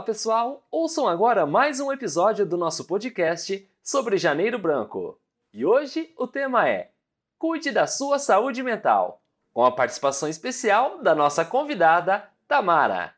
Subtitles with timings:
[0.00, 0.66] Olá, pessoal!
[0.70, 5.20] Ouçam agora mais um episódio do nosso podcast sobre Janeiro Branco.
[5.52, 6.90] E hoje o tema é
[7.38, 9.20] Cuide da sua saúde mental,
[9.52, 13.14] com a participação especial da nossa convidada, Tamara.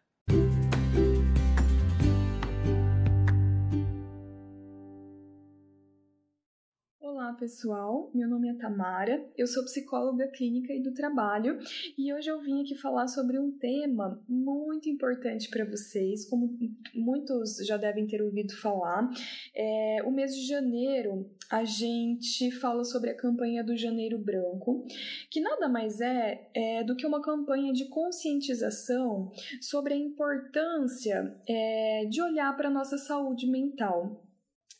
[7.43, 11.59] Pessoal, meu nome é Tamara, eu sou psicóloga clínica e do trabalho
[11.99, 16.57] e hoje eu vim aqui falar sobre um tema muito importante para vocês, como
[16.95, 19.11] muitos já devem ter ouvido falar.
[19.57, 24.87] É, o mês de janeiro a gente fala sobre a campanha do Janeiro Branco,
[25.29, 32.05] que nada mais é, é do que uma campanha de conscientização sobre a importância é,
[32.09, 34.23] de olhar para a nossa saúde mental.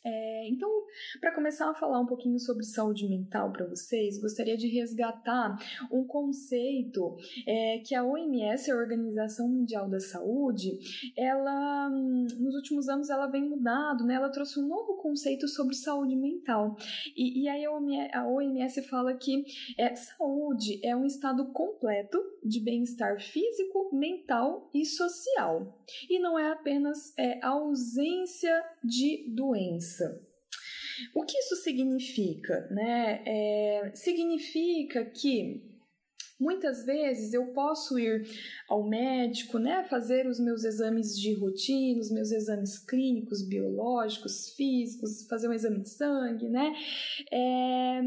[0.05, 0.69] É, então,
[1.21, 5.57] para começar a falar um pouquinho sobre saúde mental para vocês, gostaria de resgatar
[5.91, 7.15] um conceito
[7.47, 10.77] é, que a OMS, a Organização Mundial da Saúde,
[11.17, 14.15] ela nos últimos anos ela vem mudando, né?
[14.15, 16.75] Ela trouxe um novo conceito sobre saúde mental.
[17.15, 17.63] E, e aí
[18.13, 19.45] a OMS fala que
[19.77, 25.81] é, saúde é um estado completo de bem-estar físico, mental e social.
[26.09, 29.92] E não é apenas é, ausência de doença.
[31.15, 32.67] O que isso significa?
[32.69, 33.23] Né?
[33.25, 35.72] É, significa que
[36.39, 38.25] Muitas vezes eu posso ir
[38.67, 45.25] ao médico, né, fazer os meus exames de rotina, os meus exames clínicos, biológicos, físicos,
[45.27, 46.73] fazer um exame de sangue, né?
[47.31, 48.01] É,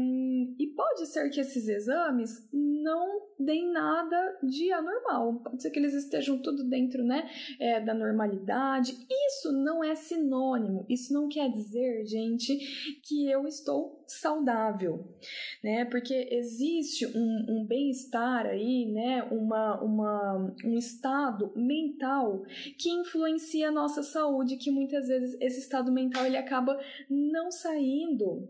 [0.59, 5.41] e pode ser que esses exames não deem nada de anormal.
[5.41, 8.97] Pode ser que eles estejam tudo dentro, né, é, da normalidade.
[9.29, 10.85] Isso não é sinônimo.
[10.89, 12.57] Isso não quer dizer, gente,
[13.03, 15.05] que eu estou saudável,
[15.63, 15.85] né?
[15.85, 19.23] Porque existe um, um bem-estar aí, né?
[19.31, 22.43] Uma, uma, um estado mental
[22.77, 26.79] que influencia a nossa saúde, que muitas vezes esse estado mental ele acaba
[27.09, 28.47] não saindo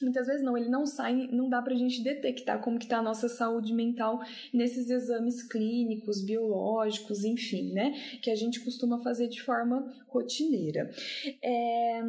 [0.00, 3.02] Muitas vezes não, ele não sai, não dá pra gente detectar como que tá a
[3.02, 4.20] nossa saúde mental
[4.52, 7.92] nesses exames clínicos, biológicos, enfim, né?
[8.22, 10.90] Que a gente costuma fazer de forma rotineira.
[11.42, 12.00] É,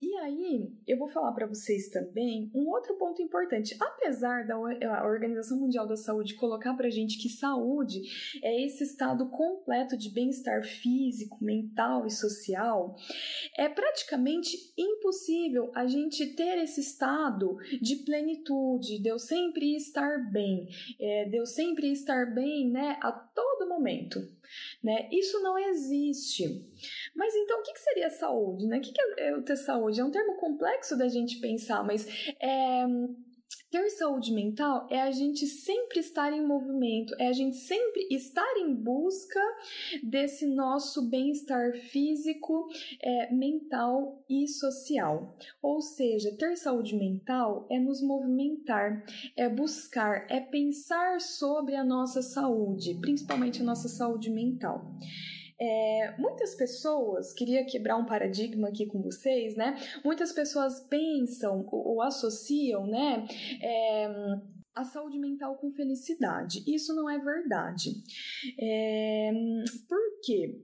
[0.00, 3.76] e aí, eu vou falar para vocês também um outro ponto importante.
[3.80, 8.02] Apesar da Organização Mundial da Saúde colocar para gente que saúde
[8.42, 12.94] é esse estado completo de bem-estar físico, mental e social,
[13.56, 20.68] é praticamente impossível a gente ter esse estado de plenitude, de eu sempre estar bem,
[21.00, 24.37] é, de eu sempre estar bem, né, a todo momento.
[24.82, 25.08] Né?
[25.10, 26.44] Isso não existe.
[27.14, 28.66] Mas então, o que, seria saúde?
[28.66, 28.78] Né?
[28.78, 30.00] O que, é o ter saúde?
[30.00, 32.06] É um termo complexo da gente pensar, mas
[32.40, 32.84] é,
[33.70, 38.56] ter saúde mental é a gente sempre estar em movimento, é a gente sempre estar
[38.56, 39.40] em busca
[40.02, 42.68] desse nosso bem-estar físico,
[43.00, 45.36] é, mental e social.
[45.60, 49.04] Ou seja, ter saúde mental é nos movimentar,
[49.36, 54.98] é buscar, é pensar sobre a nossa saúde, principalmente a nossa saúde mental.
[55.60, 59.76] É, muitas pessoas, queria quebrar um paradigma aqui com vocês, né?
[60.04, 63.26] Muitas pessoas pensam ou, ou associam, né?
[63.60, 64.08] É,
[64.74, 66.62] a saúde mental com felicidade.
[66.66, 67.90] Isso não é verdade.
[68.60, 69.32] É,
[69.88, 70.62] por quê?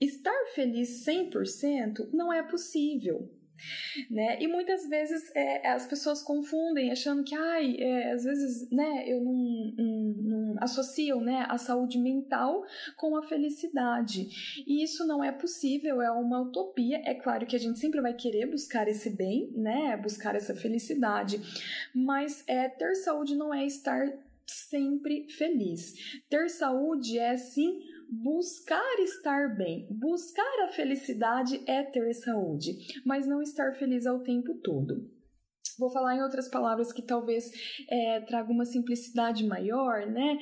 [0.00, 3.30] Estar feliz 100% não é possível
[4.10, 4.40] né?
[4.40, 9.20] E muitas vezes é, as pessoas confundem, achando que, ai, é, às vezes, né, eu
[9.20, 10.29] não, não,
[10.60, 12.64] associam, né, a saúde mental
[12.96, 14.28] com a felicidade.
[14.66, 17.00] E isso não é possível, é uma utopia.
[17.04, 21.40] É claro que a gente sempre vai querer buscar esse bem, né, buscar essa felicidade,
[21.94, 24.12] mas é, ter saúde não é estar
[24.46, 26.20] sempre feliz.
[26.28, 29.86] Ter saúde é sim buscar estar bem.
[29.90, 35.08] Buscar a felicidade é ter saúde, mas não estar feliz ao tempo todo.
[35.78, 37.50] Vou falar em outras palavras que talvez
[37.88, 40.38] é, traga uma simplicidade maior, né?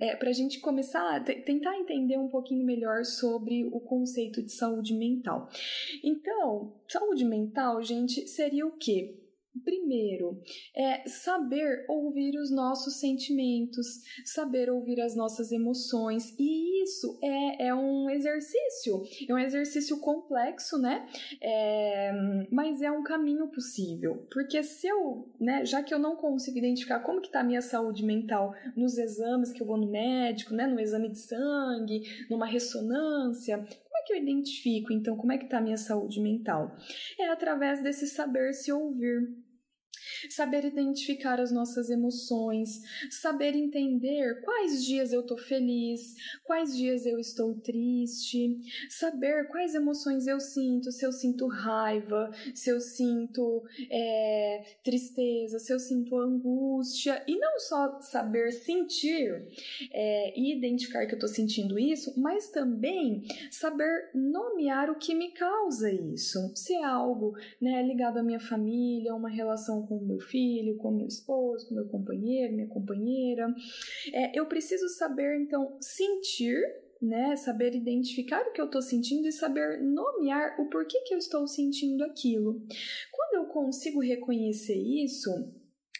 [0.00, 4.52] É, Para a gente começar a tentar entender um pouquinho melhor sobre o conceito de
[4.52, 5.48] saúde mental.
[6.02, 9.23] Então, saúde mental, gente, seria o quê?
[9.62, 10.40] Primeiro,
[10.74, 13.86] é saber ouvir os nossos sentimentos,
[14.24, 20.76] saber ouvir as nossas emoções, e isso é, é um exercício, é um exercício complexo,
[20.78, 21.06] né?
[21.40, 22.12] É,
[22.50, 27.00] mas é um caminho possível, porque se eu, né, já que eu não consigo identificar
[27.00, 30.66] como que tá a minha saúde mental nos exames que eu vou no médico, né,
[30.66, 33.64] no exame de sangue, numa ressonância,
[34.04, 36.76] é que eu identifico, então, como é que tá a minha saúde mental?
[37.18, 39.34] É através desse saber se ouvir
[40.30, 42.80] saber identificar as nossas emoções,
[43.10, 48.56] saber entender quais dias eu estou feliz, quais dias eu estou triste,
[48.88, 55.72] saber quais emoções eu sinto, se eu sinto raiva, se eu sinto é, tristeza, se
[55.72, 59.46] eu sinto angústia, e não só saber sentir
[59.92, 65.32] é, e identificar que eu estou sentindo isso, mas também saber nomear o que me
[65.32, 70.20] causa isso, se é algo né, ligado à minha família, uma relação com o meu
[70.20, 73.46] filho, com meu esposo, com meu companheiro, minha companheira.
[74.12, 76.58] É, eu preciso saber, então, sentir
[77.02, 81.18] né, saber identificar o que eu estou sentindo e saber nomear o porquê que eu
[81.18, 82.62] estou sentindo aquilo.
[83.12, 85.30] Quando eu consigo reconhecer isso,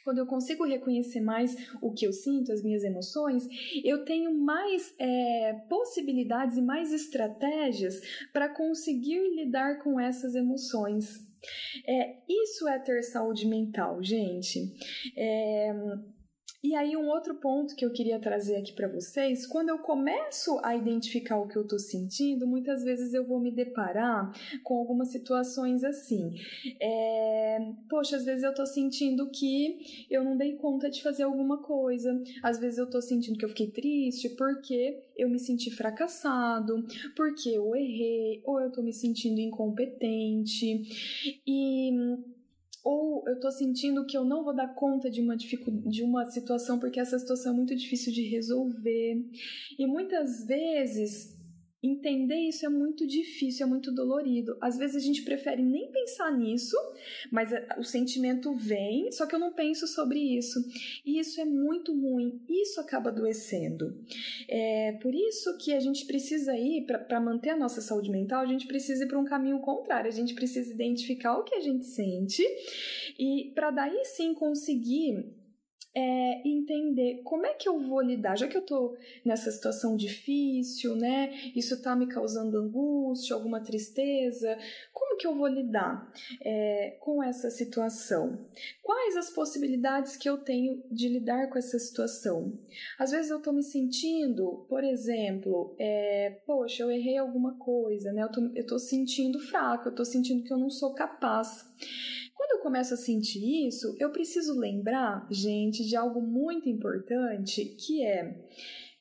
[0.04, 3.48] quando eu consigo reconhecer mais o que eu sinto, as minhas emoções,
[3.82, 8.00] eu tenho mais é, possibilidades e mais estratégias
[8.32, 11.23] para conseguir lidar com essas emoções.
[11.86, 14.72] É, isso é ter saúde mental, gente.
[15.16, 15.72] É,
[16.64, 20.58] e aí, um outro ponto que eu queria trazer aqui para vocês: quando eu começo
[20.62, 24.32] a identificar o que eu estou sentindo, muitas vezes eu vou me deparar
[24.62, 26.40] com algumas situações assim.
[26.80, 31.58] É, poxa, às vezes eu estou sentindo que eu não dei conta de fazer alguma
[31.58, 36.82] coisa, às vezes eu estou sentindo que eu fiquei triste porque eu me senti fracassado,
[37.14, 40.82] porque eu errei, ou eu estou me sentindo incompetente.
[41.46, 41.92] E
[42.84, 46.78] ou eu tô sentindo que eu não vou dar conta de uma de uma situação
[46.78, 49.24] porque essa situação é muito difícil de resolver.
[49.78, 51.33] E muitas vezes
[51.86, 54.56] Entender isso é muito difícil, é muito dolorido.
[54.58, 56.76] Às vezes a gente prefere nem pensar nisso,
[57.30, 60.58] mas o sentimento vem, só que eu não penso sobre isso.
[61.04, 64.02] E isso é muito ruim, isso acaba adoecendo.
[64.48, 68.46] É por isso que a gente precisa ir, para manter a nossa saúde mental, a
[68.46, 70.08] gente precisa ir para um caminho contrário.
[70.08, 72.42] A gente precisa identificar o que a gente sente
[73.18, 75.43] e para daí sim conseguir
[75.94, 80.96] é, entender como é que eu vou lidar, já que eu tô nessa situação difícil,
[80.96, 81.32] né?
[81.54, 84.58] Isso tá me causando angústia, alguma tristeza.
[84.92, 88.44] Como que eu vou lidar é, com essa situação?
[88.82, 92.58] Quais as possibilidades que eu tenho de lidar com essa situação?
[92.98, 98.22] Às vezes eu tô me sentindo, por exemplo, é, poxa, eu errei alguma coisa, né?
[98.22, 101.64] Eu tô, eu tô sentindo fraco, eu tô sentindo que eu não sou capaz.
[102.44, 108.04] Quando eu começo a sentir isso, eu preciso lembrar, gente, de algo muito importante que
[108.04, 108.46] é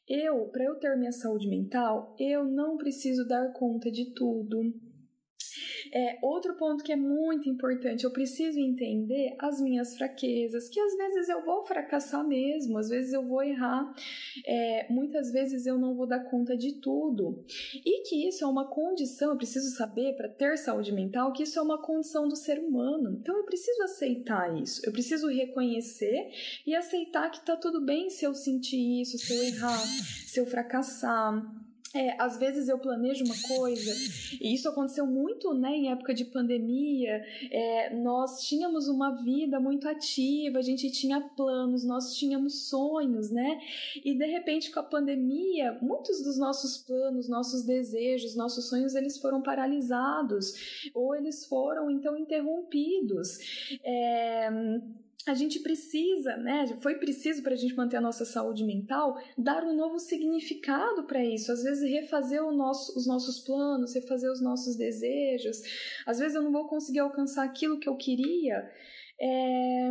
[0.08, 4.74] eu, para eu ter minha saúde mental, eu não preciso dar conta de tudo.
[5.94, 10.96] É, outro ponto que é muito importante, eu preciso entender as minhas fraquezas, que às
[10.96, 13.94] vezes eu vou fracassar mesmo, às vezes eu vou errar,
[14.46, 17.44] é, muitas vezes eu não vou dar conta de tudo.
[17.86, 21.60] E que isso é uma condição, eu preciso saber para ter saúde mental que isso
[21.60, 23.18] é uma condição do ser humano.
[23.20, 26.32] Então eu preciso aceitar isso, eu preciso reconhecer
[26.66, 29.78] e aceitar que tá tudo bem se eu sentir isso, se eu errar,
[30.28, 31.42] se eu fracassar.
[31.96, 33.92] É, às vezes eu planejo uma coisa,
[34.42, 37.24] e isso aconteceu muito né, em época de pandemia.
[37.52, 43.62] É, nós tínhamos uma vida muito ativa, a gente tinha planos, nós tínhamos sonhos, né?
[44.04, 49.20] E de repente, com a pandemia, muitos dos nossos planos, nossos desejos, nossos sonhos, eles
[49.20, 53.38] foram paralisados, ou eles foram então interrompidos.
[53.84, 54.50] É,
[55.26, 56.78] a gente precisa, né?
[56.82, 61.24] Foi preciso para a gente manter a nossa saúde mental dar um novo significado para
[61.24, 61.52] isso.
[61.52, 65.62] Às vezes refazer nosso, os nossos planos, refazer os nossos desejos.
[66.06, 68.70] Às vezes eu não vou conseguir alcançar aquilo que eu queria.
[69.26, 69.90] É,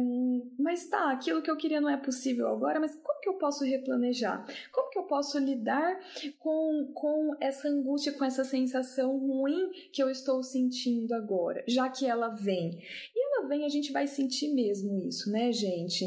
[0.58, 3.64] mas tá, aquilo que eu queria não é possível agora, mas como que eu posso
[3.64, 4.44] replanejar?
[4.70, 5.98] Como que eu posso lidar
[6.38, 12.04] com, com essa angústia, com essa sensação ruim que eu estou sentindo agora, já que
[12.04, 12.78] ela vem?
[13.16, 16.04] E ela vem, a gente vai sentir mesmo isso, né, gente?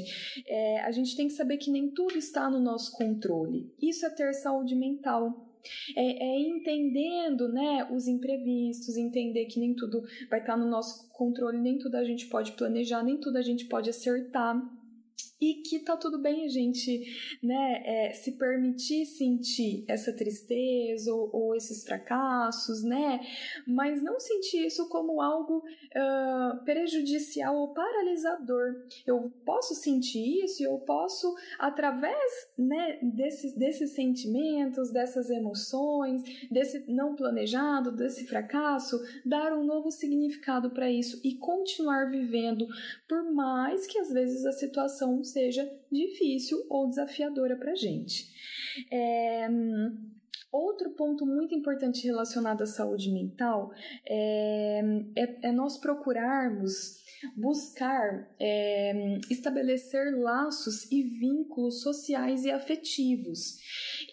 [0.48, 3.74] É, a gente tem que saber que nem tudo está no nosso controle.
[3.82, 5.45] Isso é ter saúde mental.
[5.96, 11.58] É, é, entendendo né, os imprevistos, entender que nem tudo vai estar no nosso controle,
[11.58, 14.56] nem tudo a gente pode planejar, nem tudo a gente pode acertar
[15.46, 21.30] e que tá tudo bem a gente, né, é, se permitir sentir essa tristeza ou,
[21.32, 23.20] ou, esses fracassos, né,
[23.68, 28.88] mas não sentir isso como algo uh, prejudicial ou paralisador.
[29.06, 32.18] Eu posso sentir isso e eu posso, através,
[32.58, 40.72] né, desses, desses sentimentos, dessas emoções, desse não planejado, desse fracasso, dar um novo significado
[40.72, 42.68] para isso e continuar vivendo,
[43.08, 48.32] por mais que às vezes a situação seja difícil ou desafiadora para a gente.
[48.90, 49.50] É,
[50.56, 53.74] Outro ponto muito importante relacionado à saúde mental
[54.08, 54.80] é,
[55.14, 57.04] é, é nós procurarmos
[57.36, 63.58] buscar é, estabelecer laços e vínculos sociais e afetivos.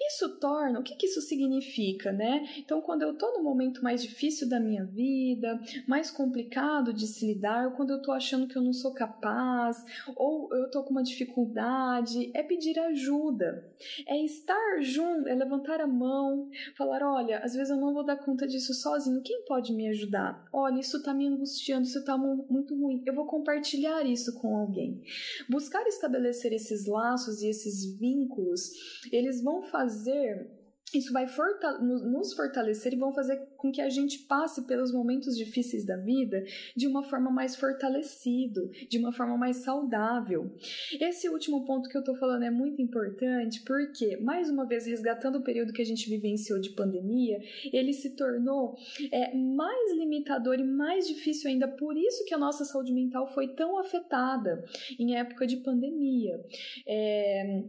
[0.08, 2.48] Isso torna, o que, que isso significa, né?
[2.58, 7.26] Então, quando eu estou no momento mais difícil da minha vida, mais complicado de se
[7.26, 9.84] lidar, ou quando eu estou achando que eu não sou capaz,
[10.16, 13.70] ou eu estou com uma dificuldade, é pedir ajuda,
[14.06, 18.16] é estar junto, é levantar a mão, falar: olha, às vezes eu não vou dar
[18.16, 20.48] conta disso sozinho, quem pode me ajudar?
[20.52, 25.02] Olha, isso está me angustiando, isso está muito ruim, eu vou compartilhar isso com alguém.
[25.48, 28.72] Buscar estabelecer esses laços e esses vínculos,
[29.12, 29.91] eles vão fazer
[30.94, 31.26] isso vai
[31.80, 36.44] nos fortalecer e vão fazer com que a gente passe pelos momentos difíceis da vida
[36.76, 40.54] de uma forma mais fortalecido, de uma forma mais saudável.
[41.00, 45.36] Esse último ponto que eu tô falando é muito importante porque, mais uma vez, resgatando
[45.36, 47.40] o período que a gente vivenciou de pandemia,
[47.72, 48.76] ele se tornou
[49.10, 51.68] é, mais limitador e mais difícil ainda.
[51.68, 54.62] Por isso que a nossa saúde mental foi tão afetada
[54.98, 56.38] em época de pandemia.
[56.86, 57.64] É,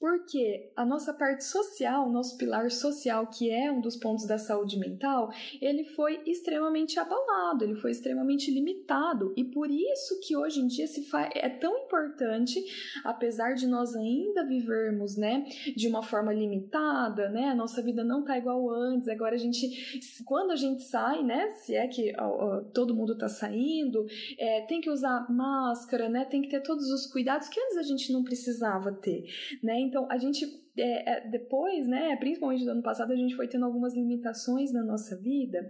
[0.00, 4.78] porque a nossa parte social, nosso pilar social, que é um dos pontos da saúde
[4.78, 10.68] mental, ele foi extremamente abalado, ele foi extremamente limitado e por isso que hoje em
[10.68, 12.62] dia se faz, é tão importante,
[13.04, 15.44] apesar de nós ainda vivermos, né,
[15.76, 19.08] de uma forma limitada, né, a nossa vida não tá igual antes.
[19.08, 19.68] Agora a gente,
[20.24, 24.06] quando a gente sai, né, se é que ó, ó, todo mundo tá saindo,
[24.38, 27.82] é, tem que usar máscara, né, tem que ter todos os cuidados que antes a
[27.82, 29.24] gente não precisava ter,
[29.60, 29.87] né.
[29.88, 30.44] Então, a gente,
[30.76, 34.84] é, é, depois, né, principalmente do ano passado, a gente foi tendo algumas limitações na
[34.84, 35.66] nossa vida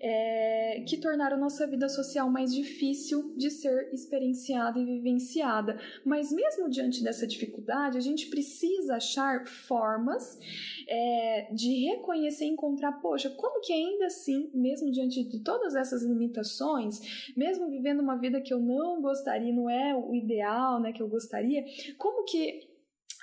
[0.00, 5.78] é, que tornaram a nossa vida social mais difícil de ser experienciada e vivenciada.
[6.04, 10.38] Mas mesmo diante dessa dificuldade, a gente precisa achar formas
[10.88, 16.02] é, de reconhecer e encontrar, poxa, como que ainda assim, mesmo diante de todas essas
[16.02, 21.02] limitações, mesmo vivendo uma vida que eu não gostaria, não é o ideal, né, que
[21.02, 21.62] eu gostaria,
[21.98, 22.69] como que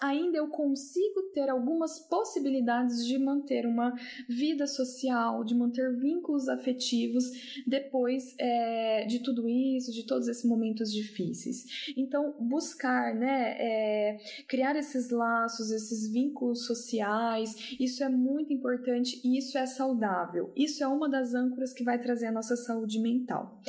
[0.02, 3.94] ainda eu consigo ter algumas possibilidades de manter uma
[4.28, 7.26] vida social, de manter vínculos afetivos
[7.66, 11.66] depois é, de tudo isso, de todos esses momentos difíceis.
[11.96, 19.38] Então, buscar, né, é, criar esses laços, esses vínculos sociais, isso é muito importante e
[19.38, 20.52] isso é saudável.
[20.56, 23.62] Isso é uma das âncoras que vai trazer a nossa saúde mental.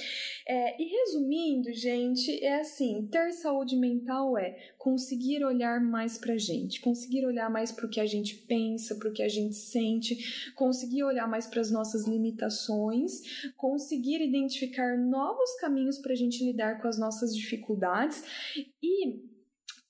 [0.50, 6.81] É, e resumindo, gente, é assim: ter saúde mental é conseguir olhar mais para gente,
[6.81, 10.52] conseguir olhar mais para o que a gente pensa, para o que a gente sente,
[10.55, 13.21] conseguir olhar mais para as nossas limitações,
[13.59, 18.25] conseguir identificar novos caminhos para a gente lidar com as nossas dificuldades
[18.83, 19.27] e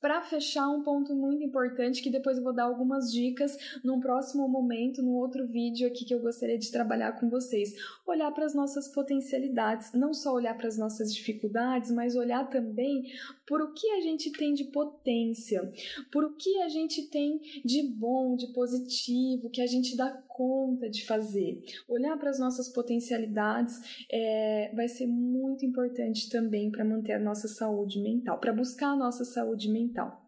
[0.00, 4.48] para fechar, um ponto muito importante que depois eu vou dar algumas dicas num próximo
[4.48, 7.74] momento, num outro vídeo aqui que eu gostaria de trabalhar com vocês.
[8.06, 13.12] Olhar para as nossas potencialidades, não só olhar para as nossas dificuldades, mas olhar também
[13.46, 15.72] por o que a gente tem de potência,
[16.12, 20.88] por o que a gente tem de bom, de positivo, que a gente dá conta
[20.88, 21.60] de fazer.
[21.88, 23.74] Olhar para as nossas potencialidades
[24.08, 28.96] é, vai ser muito importante também para manter a nossa saúde mental, para buscar a
[28.96, 30.24] nossa saúde mental.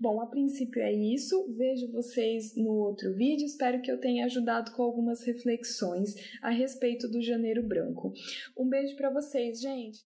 [0.00, 1.46] Bom, a princípio é isso.
[1.56, 3.44] Vejo vocês no outro vídeo.
[3.44, 8.12] Espero que eu tenha ajudado com algumas reflexões a respeito do Janeiro Branco.
[8.58, 10.00] Um beijo para vocês, gente.